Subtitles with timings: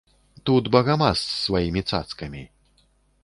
[0.49, 2.41] Тут багамаз з сваімі цацкамі.